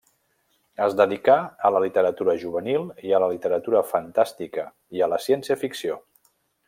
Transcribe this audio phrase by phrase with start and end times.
[0.85, 1.35] Es dedica
[1.67, 4.65] a la literatura juvenil i a la literatura fantàstica
[5.01, 6.01] i a la ciència-ficció.